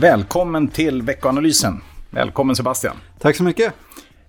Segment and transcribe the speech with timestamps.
[0.00, 1.80] Välkommen till veckoanalysen.
[2.10, 2.96] Välkommen Sebastian.
[3.18, 3.74] Tack så mycket.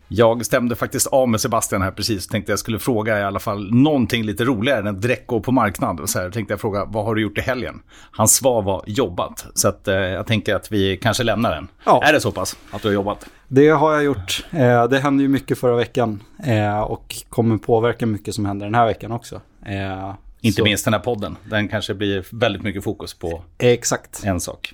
[0.07, 2.27] Jag stämde faktiskt av med Sebastian här precis.
[2.27, 6.09] Tänkte jag skulle fråga i alla fall någonting lite roligare än dräck på marknad.
[6.09, 7.81] Så här tänkte jag fråga, vad har du gjort i helgen?
[8.11, 9.45] Hans svar var jobbat.
[9.53, 11.67] Så att, eh, jag tänker att vi kanske lämnar den.
[11.85, 12.03] Ja.
[12.03, 13.25] Är det så pass att du har jobbat?
[13.47, 14.45] Det har jag gjort.
[14.51, 18.75] Eh, det hände ju mycket förra veckan eh, och kommer påverka mycket som händer den
[18.75, 19.41] här veckan också.
[19.65, 21.37] Eh, Inte så- minst den här podden.
[21.49, 24.21] Den kanske blir väldigt mycket fokus på Exakt.
[24.25, 24.73] en sak.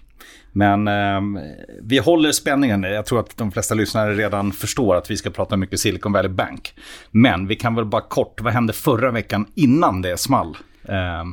[0.52, 1.42] Men eh,
[1.82, 2.84] vi håller spänningen.
[2.84, 6.32] Jag tror att de flesta lyssnare redan förstår att vi ska prata mycket Silicon Valley
[6.32, 6.74] Bank.
[7.12, 10.58] Men vi kan väl bara kort, vad hände förra veckan innan det small?
[10.84, 11.24] Eh,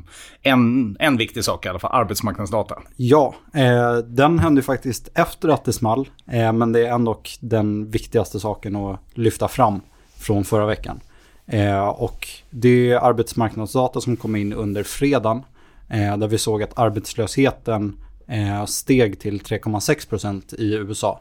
[0.43, 2.75] en, en viktig sak i alla fall, arbetsmarknadsdata.
[2.97, 6.09] Ja, eh, den hände faktiskt efter att det small.
[6.31, 9.81] Eh, men det är ändå den viktigaste saken att lyfta fram
[10.19, 11.01] från förra veckan.
[11.47, 15.43] Eh, och det är arbetsmarknadsdata som kom in under fredagen.
[15.89, 17.97] Eh, där vi såg att arbetslösheten
[18.27, 21.21] eh, steg till 3,6 procent i USA.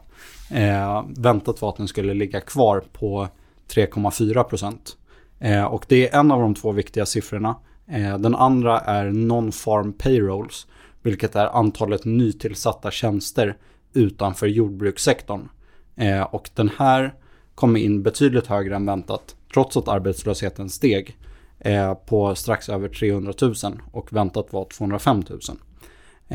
[0.50, 3.28] Eh, väntat var att den skulle ligga kvar på
[3.68, 4.96] 3,4 procent.
[5.38, 7.56] Eh, och det är en av de två viktiga siffrorna.
[7.86, 10.66] Eh, den andra är non-farm payrolls,
[11.02, 13.56] vilket är antalet nytillsatta tjänster
[13.92, 15.48] utanför jordbrukssektorn.
[15.96, 17.14] Eh, och den här
[17.54, 21.16] kom in betydligt högre än väntat, trots att arbetslösheten steg
[21.58, 23.54] eh, på strax över 300 000
[23.92, 25.40] och väntat var 205 000.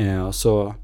[0.00, 0.74] Eh, så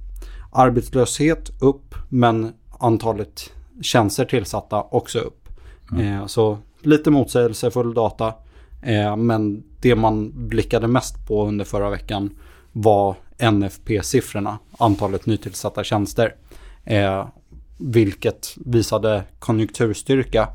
[0.52, 5.48] arbetslöshet upp, men antalet tjänster tillsatta också upp.
[5.98, 8.34] Eh, så lite motsägelsefull data.
[8.82, 12.30] Eh, men det man blickade mest på under förra veckan
[12.72, 16.34] var NFP-siffrorna, antalet nytillsatta tjänster.
[16.84, 17.26] Eh,
[17.78, 20.48] vilket visade konjunkturstyrka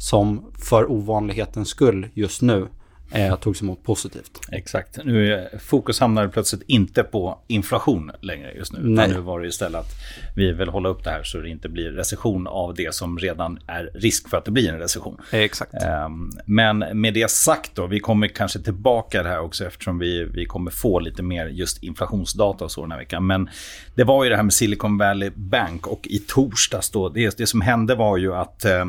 [0.00, 2.68] som för ovanlighetens skull just nu
[3.12, 4.40] eh, togs emot positivt.
[4.52, 4.98] Exakt.
[5.04, 8.78] Nu fokus hamnar plötsligt inte på inflation längre just nu.
[8.82, 9.08] Nej.
[9.08, 9.92] Nu var det istället att
[10.36, 13.58] vi vill hålla upp det här så det inte blir recession av det som redan
[13.66, 15.16] är risk för att det blir en recession.
[15.32, 15.74] Exakt.
[15.74, 20.24] Ehm, Men med det sagt då, vi kommer kanske tillbaka det här också eftersom vi,
[20.24, 23.26] vi kommer få lite mer just inflationsdata och så den här veckan.
[23.26, 23.48] Men
[23.94, 27.46] det var ju det här med Silicon Valley Bank och i torsdags då, det, det
[27.46, 28.84] som hände var ju att eh,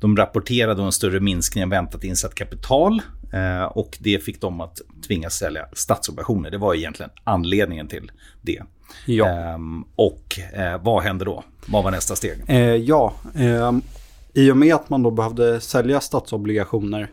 [0.00, 3.02] de rapporterade om en större minskning än väntat insatt kapital.
[3.32, 6.50] Eh, Och det fick dem att tvingas sälja statsobligationer.
[6.50, 8.62] Det var egentligen anledningen till det.
[9.06, 9.28] Ja.
[9.28, 11.44] Ehm, och eh, vad hände då?
[11.66, 12.38] Vad var nästa steg?
[12.48, 13.72] Eh, ja, eh,
[14.34, 17.10] i och med att man då behövde sälja statsobligationer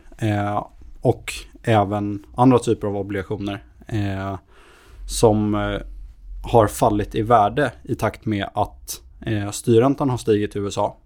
[1.00, 3.64] och även andra typer av obligationer
[5.08, 5.54] som
[6.42, 9.00] har fallit i värde i takt med att
[9.52, 10.96] styrräntan har stigit i USA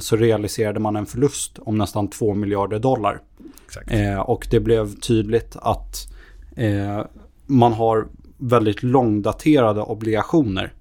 [0.00, 3.20] så realiserade man en förlust om nästan 2 miljarder dollar.
[3.66, 3.92] Exakt.
[3.92, 6.12] Eh, och det blev tydligt att
[6.56, 7.04] eh,
[7.46, 10.72] man har väldigt långdaterade obligationer.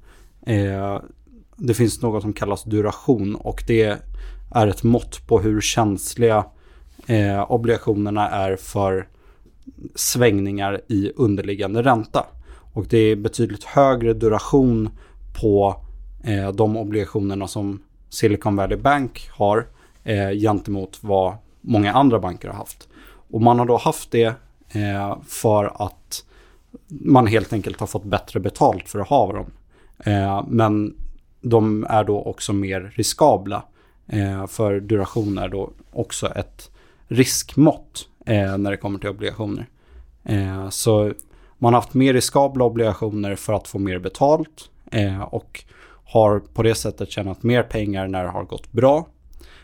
[0.46, 1.01] Eh,
[1.57, 4.00] det finns något som kallas duration och det
[4.51, 6.46] är ett mått på hur känsliga
[7.07, 9.07] eh, obligationerna är för
[9.96, 12.25] svängningar i underliggande ränta.
[12.73, 14.90] Och det är betydligt högre duration
[15.41, 15.75] på
[16.23, 17.79] eh, de obligationerna som
[18.15, 19.67] Silicon Valley Bank har
[20.03, 22.87] eh, gentemot vad många andra banker har haft.
[23.31, 24.33] Och man har då haft det
[24.69, 26.25] eh, för att
[26.87, 29.51] man helt enkelt har fått bättre betalt för att ha dem.
[29.99, 30.95] Eh, men
[31.41, 33.63] de är då också mer riskabla.
[34.07, 36.71] Eh, för duration är då också ett
[37.07, 39.67] riskmått eh, när det kommer till obligationer.
[40.23, 41.13] Eh, så
[41.57, 45.63] man har haft mer riskabla obligationer för att få mer betalt eh, och
[46.15, 49.07] har på det sättet tjänat mer pengar när det har gått bra.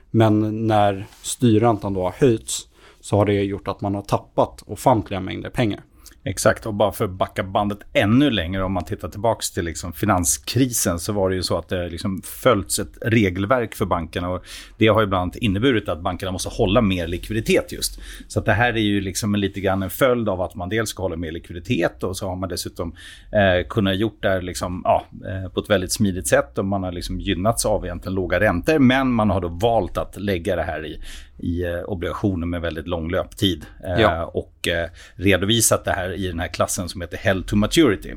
[0.09, 2.67] Men när styrräntan då har höjts
[3.01, 5.83] så har det gjort att man har tappat ofantliga mängder pengar.
[6.23, 9.93] Exakt, och bara för att backa bandet ännu längre om man tittar tillbaka till liksom
[9.93, 14.45] finanskrisen så var det ju så att det liksom följts ett regelverk för bankerna och
[14.77, 17.99] det har ju bland annat inneburit att bankerna måste hålla mer likviditet just.
[18.27, 20.69] Så att det här är ju liksom en, lite grann en följd av att man
[20.69, 22.95] dels ska hålla mer likviditet och så har man dessutom
[23.31, 26.83] eh, kunnat gjort det här liksom, ja, eh, på ett väldigt smidigt sätt och man
[26.83, 30.63] har liksom gynnats av egentligen låga räntor men man har då valt att lägga det
[30.63, 31.01] här i
[31.41, 33.65] i eh, obligationer med väldigt lång löptid.
[33.83, 34.25] Eh, Ja.
[34.25, 38.13] Och eh, redovisat det här i den här klassen som heter Held to Maturity.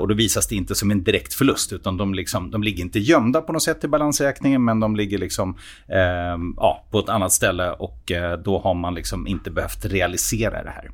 [0.00, 2.98] Och då visas det inte som en direkt förlust utan de, liksom, de ligger inte
[2.98, 5.58] gömda på något sätt i balansräkningen men de ligger liksom,
[5.88, 8.12] eh, ja, på ett annat ställe och
[8.44, 10.90] då har man liksom inte behövt realisera det här.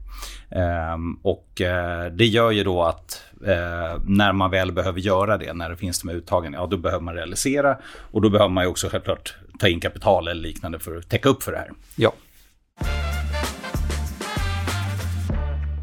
[0.50, 1.48] Eh, och
[2.16, 6.00] det gör ju då att eh, när man väl behöver göra det, när det finns
[6.00, 7.76] de här uttagen, ja då behöver man realisera
[8.10, 11.42] och då behöver man också självklart ta in kapital eller liknande för att täcka upp
[11.42, 11.70] för det här.
[11.96, 12.12] Ja.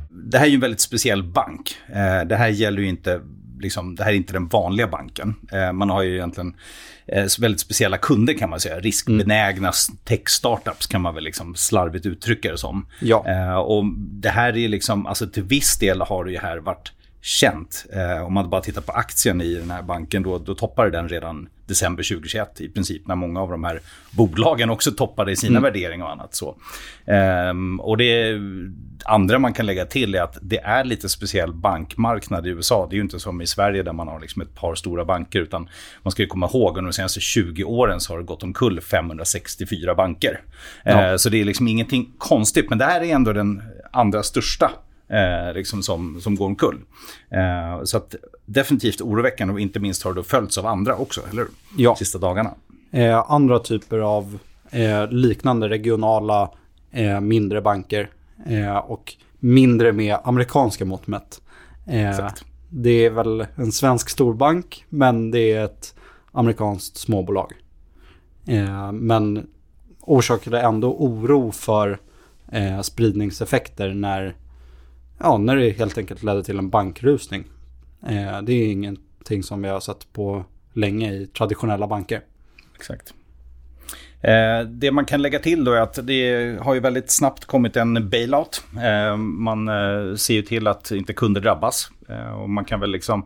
[0.10, 1.76] Det här är ju en väldigt speciell bank.
[1.88, 3.22] Eh, Det här gäller ju inte
[3.60, 5.36] liksom, det här är inte den vanliga banken.
[5.52, 6.56] Eh, man har ju egentligen
[7.08, 8.80] eh, väldigt speciella kunder kan man säga.
[8.80, 9.72] Riskbenägna
[10.04, 12.86] tech-startups kan man väl liksom slarvigt uttrycka det som.
[13.02, 13.26] Ja.
[13.28, 16.92] Eh, och det här är liksom, alltså till viss del har det ju här varit
[17.22, 17.86] känt.
[17.94, 21.10] Eh, om man bara tittar på aktien i den här banken, då, då toppade den
[21.10, 23.82] redan december 2021 i princip, när många av de här
[24.12, 26.36] bolagen också toppade i sina värderingar och annat.
[26.36, 26.58] Så.
[27.06, 28.40] Ehm, och det
[29.06, 32.88] andra man kan lägga till är att det är lite speciell bankmarknad i USA.
[32.90, 35.40] Det är ju inte som i Sverige där man har liksom ett par stora banker,
[35.40, 35.70] utan
[36.04, 38.82] man ska ju komma ihåg under de senaste 20 åren så har det gått omkull
[38.82, 40.42] 564 banker.
[40.84, 40.92] Ja.
[40.92, 44.72] Ehm, så det är liksom ingenting konstigt, men det här är ändå den andra största
[45.10, 46.78] eh, liksom som, som går omkull.
[47.30, 48.16] Eh, så att
[48.46, 51.52] definitivt oroväckande och inte minst har det följts av andra också, eller hur?
[51.78, 51.96] Ja.
[51.96, 52.54] Sista dagarna.
[52.92, 54.40] Eh, andra typer av
[54.72, 56.52] eh, liknande regionala
[56.92, 58.10] eh, mindre banker
[58.46, 61.42] eh, och mindre med amerikanska mått mätt.
[61.88, 62.46] Eh, Exakt.
[62.70, 65.96] det är väl en svensk storbank men det är ett
[66.32, 67.54] amerikanskt småbolag.
[68.94, 69.48] Men
[70.02, 72.00] orsakade ändå oro för
[72.82, 74.36] spridningseffekter när,
[75.18, 77.44] ja, när det helt enkelt ledde till en bankrusning.
[78.08, 82.22] Eh, det är ingenting som vi har sett på länge i traditionella banker.
[82.76, 83.14] Exakt.
[84.22, 87.76] Eh, det man kan lägga till då är att det har ju väldigt snabbt kommit
[87.76, 88.64] en bailout.
[88.84, 91.92] Eh, man eh, ser ju till att inte kunder drabbas.
[92.10, 93.26] Eh, och man kan väl liksom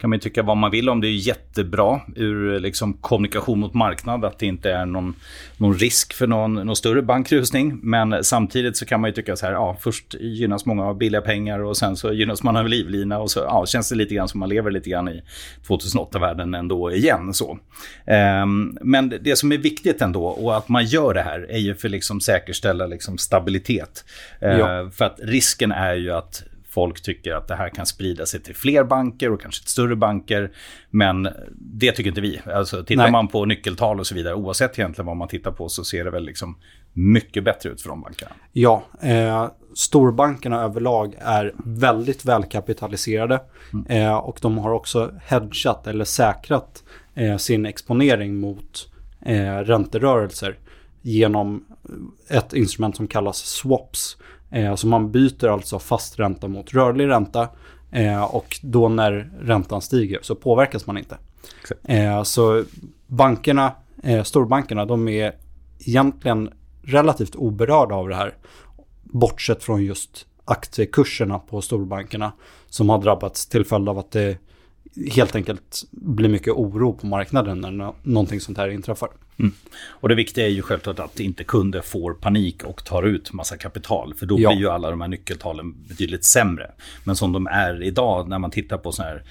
[0.00, 1.00] kan man ju tycka vad man vill om.
[1.00, 5.14] Det är jättebra ur liksom kommunikation mot marknad att det inte är någon,
[5.56, 7.78] någon risk för någon, någon större bankrusning.
[7.82, 11.20] Men samtidigt så kan man ju tycka så här, ja, först gynnas många av billiga
[11.20, 14.28] pengar och sen så gynnas man av livlina och så ja, känns det lite grann
[14.28, 15.22] som man lever lite grann i
[15.68, 17.34] 2008-världen ändå igen.
[17.34, 17.58] Så.
[18.06, 21.74] Ehm, men det som är viktigt ändå och att man gör det här är ju
[21.74, 24.04] för att liksom säkerställa liksom stabilitet.
[24.40, 24.90] Ehm, Ja.
[24.94, 28.54] För att risken är ju att folk tycker att det här kan sprida sig till
[28.54, 30.50] fler banker och kanske till större banker.
[30.90, 32.40] Men det tycker inte vi.
[32.54, 33.12] Alltså, tittar Nej.
[33.12, 36.10] man på nyckeltal och så vidare, oavsett egentligen vad man tittar på, så ser det
[36.10, 36.56] väl liksom
[36.92, 38.30] mycket bättre ut för de bankerna.
[38.52, 43.40] Ja, eh, storbankerna överlag är väldigt välkapitaliserade
[43.88, 46.84] eh, och de har också hedgat eller säkrat
[47.14, 48.90] eh, sin exponering mot
[49.26, 50.58] eh, ränterörelser
[51.02, 51.64] genom
[52.28, 54.16] ett instrument som kallas swaps.
[54.50, 57.48] Eh, så man byter alltså fast ränta mot rörlig ränta
[57.90, 61.18] eh, och då när räntan stiger så påverkas man inte.
[61.84, 62.64] Eh, så
[63.06, 65.32] bankerna, eh, storbankerna, de är
[65.78, 66.50] egentligen
[66.82, 68.34] relativt oberörda av det här.
[69.02, 72.32] Bortsett från just aktiekurserna på storbankerna
[72.68, 74.38] som har drabbats till följd av att det
[75.14, 79.08] helt enkelt blir mycket oro på marknaden när nå- någonting sånt här inträffar.
[79.86, 83.56] Och det viktiga är ju självklart att inte kunder får panik och tar ut massa
[83.56, 84.14] kapital.
[84.14, 84.50] För då Ja.
[84.50, 86.70] blir ju alla de här nyckeltalen betydligt sämre.
[87.04, 89.22] Men som de är idag när man tittar på sådana här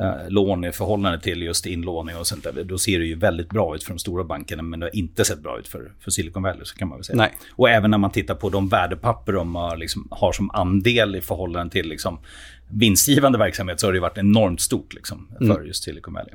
[0.00, 2.64] eh, lån i förhållande till just inlåning och sånt där.
[2.64, 5.24] Då ser det ju väldigt bra ut för de stora bankerna men det har inte
[5.24, 7.16] sett bra ut för, för Silicon Valley så kan man väl säga.
[7.16, 7.32] Nej.
[7.50, 11.20] Och även när man tittar på de värdepapper de har, liksom, har som andel i
[11.20, 12.18] förhållande till liksom,
[12.68, 16.34] vinstgivande verksamhet så har det varit enormt stort liksom, för just Silicon Valley.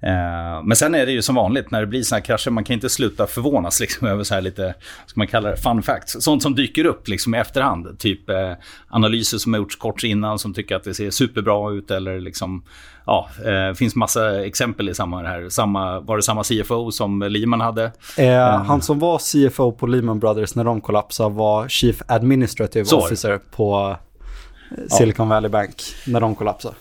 [0.00, 2.64] Eh, men sen är det ju som vanligt när det blir såna här krascher, man
[2.64, 5.82] kan inte sluta förvånas liksom, över så här lite, vad ska man kalla det, fun
[5.82, 6.16] facts.
[6.20, 7.98] Sånt som dyker upp liksom, i efterhand.
[7.98, 8.52] Typ eh,
[8.88, 12.62] analyser som har gjorts kort innan som tycker att det ser superbra ut eller liksom,
[13.06, 15.48] ja, eh, finns massa exempel i samma här.
[15.48, 17.92] Samma, var det samma CFO som Lehman hade?
[18.18, 22.98] Eh, Han som var CFO på Lehman Brothers när de kollapsade var Chief Administrative Så.
[22.98, 23.96] Officer på
[24.70, 26.74] eh, Silicon Valley Bank när de kollapsade.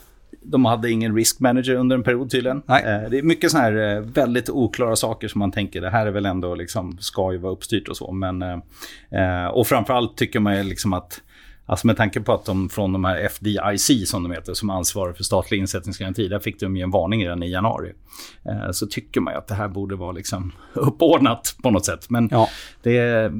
[0.51, 2.62] De hade ingen risk manager under en period tydligen.
[2.66, 2.84] Nej.
[2.84, 6.06] Eh, det är mycket så här eh, väldigt oklara saker som man tänker, det här
[6.08, 8.12] är väl ändå liksom, ska ju vara uppstyrt och så.
[8.12, 11.22] Men, eh, och framförallt tycker man ju liksom att,
[11.66, 15.13] alltså med tanke på att de från de här FDIC som de heter, som ansvarar
[15.13, 17.94] för statlig insättningsgaranti, där fick de ju en varning redan i januari.
[18.46, 22.10] Eh, så tycker man ju att det här borde vara liksom uppordnat på något sätt.
[22.10, 22.50] Men Ja.
[22.84, 23.32] det,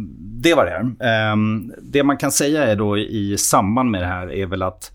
[0.42, 1.32] det var det här.
[1.32, 4.92] Ehm, det man kan säga är då i samband med det här är väl att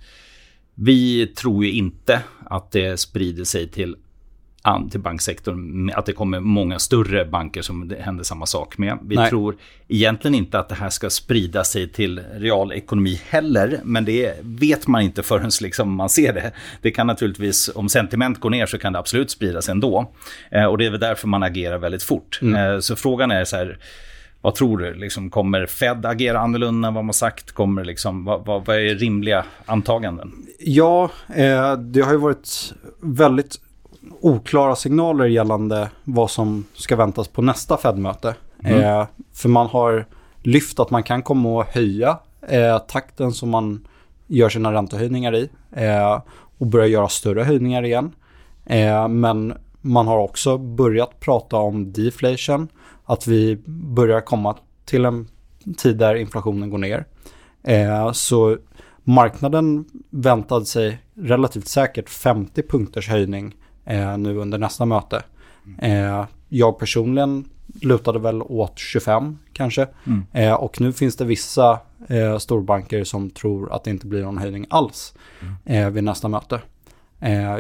[0.75, 3.97] vi tror ju inte att det sprider sig till,
[4.91, 8.99] till banksektorn, att det kommer många större banker som det händer samma sak med.
[9.03, 9.31] Vi Nej.
[9.31, 9.57] tror
[9.89, 15.03] egentligen inte att det här ska sprida sig till realekonomi heller, men det vet man
[15.03, 16.53] inte förrän liksom man ser det.
[16.83, 20.13] Det kan naturligtvis, om sentiment går ner så kan det absolut spridas ändå.
[20.51, 22.41] Eh, och det är väl därför man agerar väldigt fort.
[22.43, 23.79] Eh, så frågan är så här,
[24.43, 24.95] vad tror du?
[24.95, 27.53] Liksom, kommer Fed agera annorlunda än vad man sagt?
[27.53, 30.33] Kommer liksom, vad, vad, vad är rimliga antaganden?
[30.59, 33.61] Ja, eh, det har ju varit väldigt
[34.21, 38.35] oklara signaler gällande vad som ska väntas på nästa Fed-möte.
[38.65, 40.07] Eh, för man har
[40.43, 42.19] lyft att man kan komma att höja
[42.49, 43.87] eh, takten som man
[44.27, 45.49] gör sina räntehöjningar i.
[45.73, 46.23] Eh,
[46.59, 48.13] och börja göra större höjningar igen.
[48.67, 52.69] Eh, men man har också börjat prata om deflation,
[53.05, 55.29] att vi börjar komma till en
[55.77, 57.05] tid där inflationen går ner.
[57.63, 58.57] Eh, så
[59.05, 63.55] marknaden väntade sig relativt säkert 50 punkters höjning
[63.85, 65.23] eh, nu under nästa möte.
[65.79, 67.45] Eh, jag personligen
[67.83, 69.87] lutade väl åt 25 kanske.
[70.05, 70.57] Mm.
[70.57, 71.79] Och nu finns det vissa
[72.39, 75.15] storbanker som tror att det inte blir någon höjning alls
[75.65, 76.61] eh, vid nästa möte.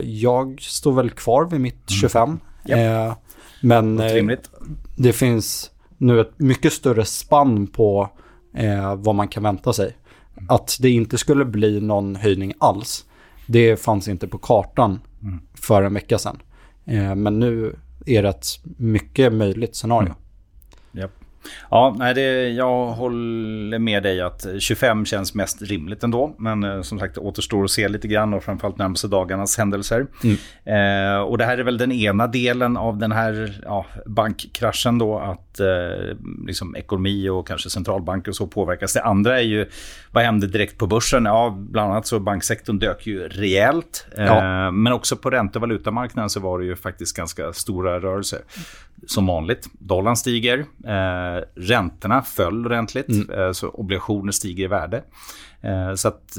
[0.02, 2.38] Jag står väl kvar vid mitt 25.
[2.64, 2.78] Japp.
[2.78, 3.16] Eh,
[3.60, 4.38] men eh.
[4.96, 8.10] Det finns nu ett mycket större spann på
[8.54, 9.96] eh, vad man kan vänta sig.
[10.48, 13.04] Att det inte skulle bli någon höjning alls,
[13.46, 15.40] det fanns inte på kartan Mm.
[15.54, 16.38] för en vecka sedan.
[16.84, 18.46] Eh, men nu är det ett
[18.76, 20.14] mycket möjligt scenario.
[21.70, 26.34] Ja, nej, det, jag håller med dig att 25 känns mest rimligt ändå.
[26.38, 30.06] Men eh, som sagt, det återstår att se lite grann och framförallt närmaste dagarnas händelser.
[30.64, 35.18] Eh, och det här är väl den ena delen av den här ja, bankkraschen då,
[35.18, 36.16] att eh,
[36.46, 38.92] liksom ekonomi och kanske centralbanker och så påverkas.
[38.92, 39.66] Det andra är ju,
[40.12, 41.24] vad hände direkt på börsen?
[41.24, 44.06] Ja, bland annat så banksektorn dök ju rejält.
[44.18, 44.70] Eh, Ja.
[44.70, 48.40] Men också på ränte och valutamarknaden så var det ju faktiskt ganska stora rörelser.
[49.06, 55.02] Som vanligt, dollarn stiger, eh, räntorna föll ordentligt, eh, så obligationer stiger i värde.
[55.96, 56.36] Så att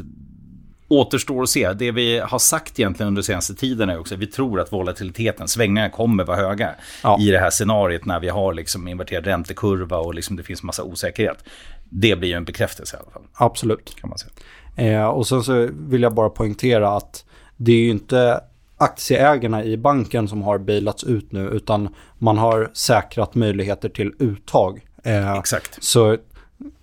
[0.99, 1.73] återstår att se.
[1.73, 5.47] Det vi har sagt egentligen under senaste tiden är också att vi tror att volatiliteten,
[5.47, 6.69] svängningarna kommer vara höga
[7.03, 7.17] Ja.
[7.21, 10.83] i det här scenariet när vi har liksom inverterad räntekurva och liksom det finns massa
[10.83, 11.37] osäkerhet.
[11.89, 13.95] Det blir ju en bekräftelse i alla fall, Absolut.
[14.01, 14.31] kan man säga.
[15.01, 17.25] Eh, och sen så vill jag bara poängtera att
[17.57, 18.41] det är ju inte
[18.77, 24.85] aktieägarna i banken som har bailats ut nu, utan man har säkrat möjligheter till uttag.
[25.03, 25.83] Eh, Exakt.
[25.83, 26.17] Så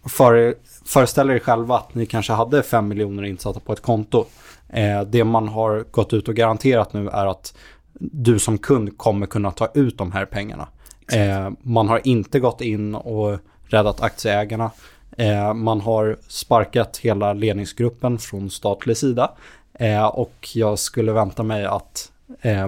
[0.05, 4.25] för, föreställ er själva att ni kanske hade 5 miljoner insatta på ett konto.
[4.69, 7.55] Eh, det man har gått ut och garanterat nu är att
[8.01, 10.69] du som kund kommer kunna ta ut de här pengarna.
[11.13, 14.71] Eh, man har inte gått in och räddat aktieägarna.
[15.17, 19.31] Eh, man har sparkat hela ledningsgruppen från statlig sida.
[19.75, 22.13] Eh, och jag skulle vänta mig att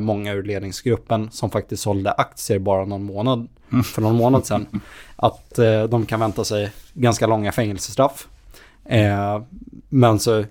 [0.00, 3.48] många ur ledningsgruppen som faktiskt sålde aktier bara någon månad,
[3.84, 4.66] för någon månad sedan,
[5.16, 8.28] att eh, de kan vänta sig ganska långa fängelsestraff.
[8.84, 9.42] Eh,
[9.88, 10.44] men så,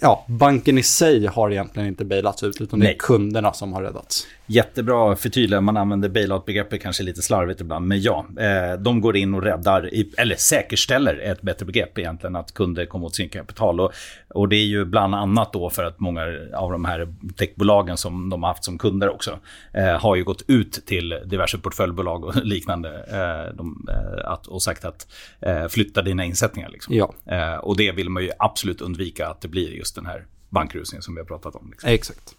[0.00, 2.96] ja, banken i sig har egentligen inte bailats ut, utan det är Nej.
[2.98, 4.26] kunderna som har räddats.
[4.46, 5.60] Jättebra förtydligande.
[5.60, 7.86] Man använder bailout-begreppet kanske lite slarvigt ibland.
[7.86, 12.54] Men ja, eh, de går in och räddar, eller säkerställer ett bättre begrepp egentligen, att
[12.54, 13.80] kunder kommer åt sin kapital.
[13.80, 13.92] Och,
[14.28, 16.22] och det är ju bland annat då för att många
[16.54, 19.38] av de här techbolagen som de har haft som kunder också,
[19.72, 23.88] eh, har ju gått ut till diverse portföljbolag och liknande eh, de,
[24.24, 25.06] att, och sagt att
[25.40, 26.68] eh, flytta dina insättningar.
[26.68, 26.94] Liksom.
[26.94, 27.14] Ja.
[27.58, 31.14] Och det vill man ju absolut undvika att det blir just den här bankrusningen som
[31.14, 31.70] vi har pratat om.
[31.70, 31.90] Liksom.
[31.90, 32.34] Exakt.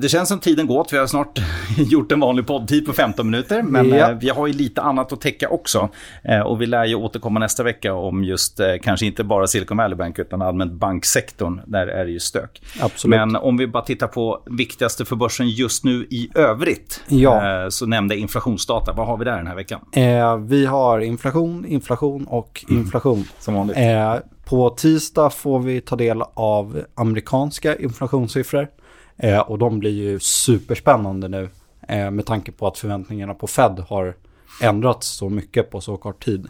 [0.00, 0.92] Det känns som tiden gått.
[0.92, 1.38] Vi har snart
[1.76, 3.62] gjort en vanlig poddtid på 15 minuter.
[3.62, 4.10] Men Ja.
[4.10, 5.88] eh, vi har ju lite annat att täcka också.
[6.24, 9.76] Eh, Och vi lär ju återkomma nästa vecka om just, eh, kanske inte bara Silicon
[9.76, 11.60] Valley Bank, utan allmänt banksektorn.
[11.66, 12.62] Där är det ju stök.
[12.80, 13.10] Absolut.
[13.18, 17.00] Men om vi bara tittar på viktigaste för börsen just nu i övrigt.
[17.08, 17.62] Ja.
[17.64, 18.92] eh, Så nämnde inflationsdata.
[18.92, 19.80] Vad har vi där den här veckan?
[19.92, 23.24] Eh, vi har inflation, inflation och inflation.
[23.38, 23.76] Som vanligt.
[23.76, 28.68] Eh, på tisdag får vi ta del av amerikanska inflationssiffror.
[29.16, 31.48] Eh, och de blir ju superspännande nu
[31.88, 34.14] eh, med tanke på att förväntningarna på Fed har
[34.60, 36.48] ändrats så mycket på så kort tid.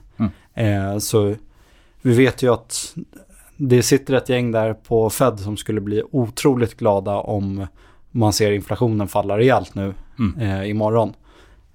[0.54, 1.34] Eh, så
[2.02, 2.96] vi vet ju att
[3.56, 7.66] det sitter ett gäng där på Fed som skulle bli otroligt glada om
[8.10, 9.94] man ser inflationen falla rejält nu
[10.40, 11.12] eh, imorgon.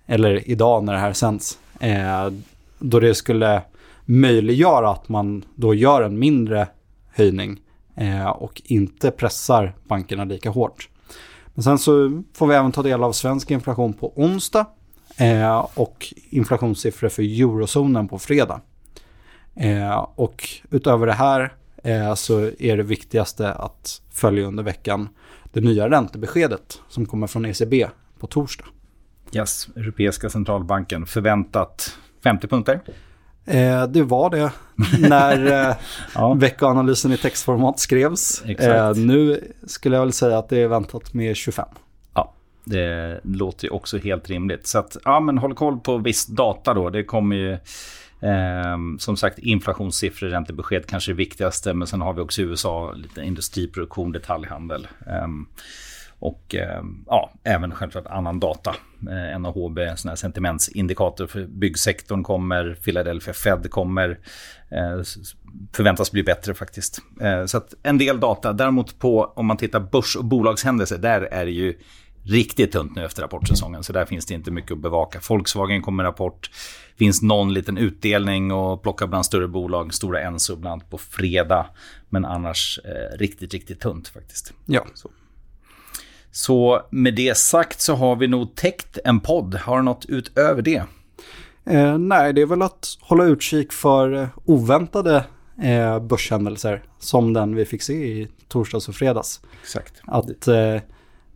[0.05, 1.59] Eller idag när det här sänds.
[1.79, 2.31] Eh,
[2.79, 3.61] då det skulle
[4.05, 6.67] möjliggöra att man då gör en mindre
[7.07, 7.59] höjning
[7.99, 10.89] Eh, och inte pressar bankerna lika hårt.
[11.53, 14.65] Men sen så får vi även ta del av svensk inflation på onsdag
[15.17, 18.61] eh, och inflationssiffror för eurozonen på fredag.
[19.55, 21.53] Eh, och utöver det här
[22.15, 25.09] så är det viktigaste att följa under veckan
[25.53, 27.87] det nya räntebeskedet som kommer från ECB
[28.19, 28.65] på torsdag.
[29.33, 31.05] Yes, Europeiska centralbanken.
[31.05, 32.81] Förväntat 50 punkter.
[33.45, 34.51] Eh, det var det
[35.09, 35.75] när eh,
[36.15, 36.33] Ja.
[36.33, 38.41] veckoanalysen i textformat skrevs.
[38.41, 41.65] Eh, nu skulle jag väl säga att det är väntat med 25.
[42.13, 44.67] Ja, det låter ju också helt rimligt.
[44.67, 46.89] Så att, ja, men håll koll på viss data då.
[46.89, 47.57] Det kommer ju
[48.21, 51.73] Eh, som sagt, inflationssiffror, räntebesked kanske är det viktigaste.
[51.73, 54.87] Men sen har vi också USA lite industriproduktion, detaljhandel.
[55.07, 55.27] Eh,
[56.19, 58.75] och eh, ja, även självklart annan data.
[59.09, 64.09] Eh, NAHB, sån här sentimentsindikator för byggsektorn kommer, Philadelphia Fed kommer.
[64.71, 65.01] Eh,
[65.73, 67.01] förväntas bli bättre faktiskt.
[67.21, 68.53] Eh, så att en del data.
[68.53, 71.79] Däremot på, om man tittar börs och bolagshändelser, där är det ju
[72.23, 73.83] riktigt tunt nu efter rapportsäsongen.
[73.83, 75.19] Så där finns det inte mycket att bevaka.
[75.29, 76.49] Volkswagen kommer rapport.
[76.97, 79.93] Finns någon liten utdelning och plocka bland större bolag.
[79.93, 81.65] Stora Enso bland på fredag.
[82.09, 84.53] Men annars eh, riktigt, riktigt tunt faktiskt.
[84.65, 84.85] Ja.
[84.93, 85.09] Så.
[86.31, 89.55] Så med det sagt så har vi nog täckt en podd.
[89.55, 90.83] Har du något utöver det?
[91.65, 95.25] Eh, nej, det är väl att hålla utkik för eh, oväntade
[95.61, 99.41] eh, börshändelser som den vi fick se i torsdags och fredags.
[99.61, 100.01] Exakt.
[100.05, 100.81] Att eh,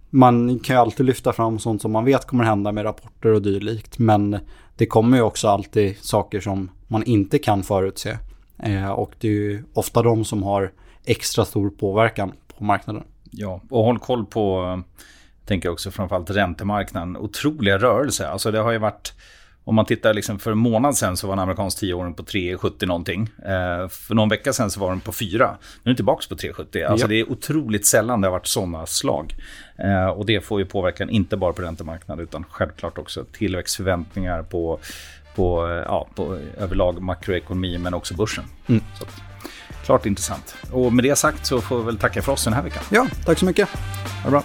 [0.09, 3.41] man kan ju alltid lyfta fram sånt som man vet kommer hända med rapporter och
[3.41, 3.99] dylikt.
[3.99, 4.37] Men
[4.77, 8.17] det kommer ju också alltid saker som man inte kan förutse.
[8.59, 10.71] Eh, och det är ju ofta de som har
[11.05, 13.03] extra stor påverkan på marknaden.
[13.35, 14.81] Ja, och håll koll på,
[15.45, 17.17] tänker jag också framförallt räntemarknaden.
[17.17, 18.25] Otroliga rörelser.
[18.25, 19.13] Alltså det har ju varit
[19.65, 22.85] om man tittar liksom för en månad sen så var en amerikansk tioåring på 3,70
[22.85, 23.29] någonting.
[23.37, 25.57] Eh, för någon vecka sen så var den på 4.
[25.83, 26.85] Nu är den tillbaka på 3,70.
[26.85, 27.07] Alltså ja.
[27.07, 29.35] det är otroligt sällan det har varit sådana slag.
[29.77, 34.79] Eh, och det får ju påverkan inte bara på räntemarknaden utan självklart också tillväxtförväntningar på,
[35.35, 38.43] på, eh, ja, på överlag makroekonomi men också börsen.
[38.67, 38.83] Mm.
[39.85, 40.55] Klart intressant.
[40.71, 42.83] Och med det sagt så får vi väl tacka för oss den här veckan.
[42.89, 43.69] Ja, tack så mycket.
[43.69, 44.43] Ha det bra.